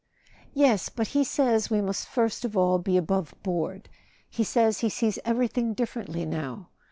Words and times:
"Yes. 0.55 0.89
But 0.89 1.09
he 1.09 1.23
says 1.23 1.69
we 1.69 1.79
must 1.79 2.07
first 2.07 2.43
of 2.43 2.57
all 2.57 2.79
be 2.79 2.93
above¬ 2.99 3.31
board. 3.43 3.87
He 4.27 4.43
says 4.43 4.79
he 4.79 4.89
sees 4.89 5.19
everything 5.25 5.75
differently 5.75 6.25
now. 6.25 6.69